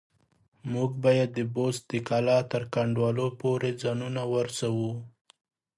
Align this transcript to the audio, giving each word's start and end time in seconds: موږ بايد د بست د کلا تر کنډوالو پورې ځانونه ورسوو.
موږ 0.73 0.91
بايد 1.03 1.29
د 1.35 1.39
بست 1.55 1.81
د 1.91 1.93
کلا 2.09 2.37
تر 2.51 2.63
کنډوالو 2.73 3.27
پورې 3.41 3.69
ځانونه 3.81 4.21
ورسوو. 4.33 4.93